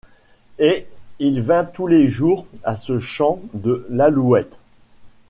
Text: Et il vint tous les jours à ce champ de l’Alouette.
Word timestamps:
Et 0.57 0.87
il 1.19 1.41
vint 1.41 1.63
tous 1.63 1.85
les 1.85 2.07
jours 2.07 2.47
à 2.63 2.75
ce 2.75 2.97
champ 2.97 3.39
de 3.53 3.85
l’Alouette. 3.91 4.57